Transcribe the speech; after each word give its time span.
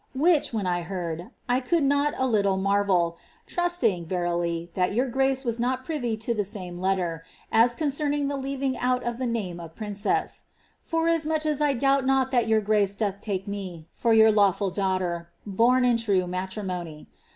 Which, 0.15 0.51
when 0.51 0.65
I 0.65 0.81
heard, 0.81 1.29
I 1.47 1.59
could 1.59 1.83
not 1.83 2.15
a 2.17 2.25
little 2.25 2.57
marvel, 2.57 3.19
trusting, 3.45 4.07
verily, 4.07 4.71
tliat 4.75 4.95
your 4.95 5.05
grace 5.07 5.45
was 5.45 5.59
not 5.59 5.85
privy 5.85 6.17
to 6.25 6.33
the 6.33 6.43
same 6.43 6.79
letter, 6.79 7.23
as 7.51 7.75
concerning 7.75 8.27
the 8.27 8.35
leaving 8.35 8.75
out 8.79 9.03
of 9.03 9.19
the 9.19 9.27
name 9.27 9.59
of 9.59 9.75
princess— 9.75 10.45
forasmuch 10.91 11.45
as 11.45 11.61
I 11.61 11.73
doubt 11.73 12.03
not 12.07 12.31
that 12.31 12.47
your 12.47 12.61
grace 12.61 12.95
doth 12.95 13.21
take 13.21 13.47
me, 13.47 13.89
for 13.91 14.11
your 14.11 14.31
law 14.31 14.51
ful 14.51 14.71
dnughter, 14.71 15.27
born 15.45 15.85
in 15.85 15.97
true 15.97 16.25
matrimony. 16.25 17.07